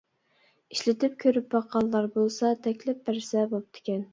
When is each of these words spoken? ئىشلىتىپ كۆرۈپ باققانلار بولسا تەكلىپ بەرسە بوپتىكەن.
ئىشلىتىپ 0.75 1.19
كۆرۈپ 1.25 1.53
باققانلار 1.55 2.09
بولسا 2.17 2.53
تەكلىپ 2.67 3.07
بەرسە 3.11 3.49
بوپتىكەن. 3.53 4.07